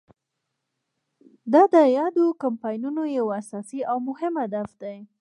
دا 1.53 1.63
د 1.73 1.75
یادو 1.97 2.25
کمپاینونو 2.43 3.03
یو 3.17 3.25
اساسي 3.41 3.79
او 3.91 3.97
مهم 4.09 4.33
هدف 4.43 4.69
دی. 4.81 4.97